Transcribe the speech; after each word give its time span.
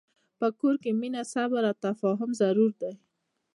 په 0.39 0.47
کور 0.59 0.75
کې 0.83 0.91
مینه، 0.99 1.21
صبر، 1.33 1.63
او 1.69 1.75
تفاهم 1.85 2.29
ضرور 2.41 2.71
دي. 2.81 2.93